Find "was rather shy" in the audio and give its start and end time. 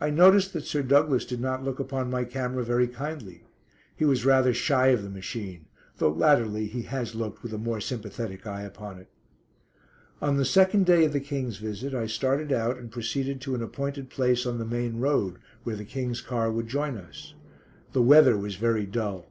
4.04-4.88